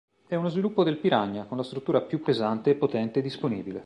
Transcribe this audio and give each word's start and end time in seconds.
È 0.27 0.33
uno 0.33 0.49
sviluppo 0.49 0.83
del 0.83 0.97
Piranha 0.97 1.43
con 1.45 1.57
la 1.57 1.63
struttura 1.63 2.01
più 2.01 2.23
pesante 2.23 2.71
e 2.71 2.75
potente 2.75 3.21
disponibile. 3.21 3.79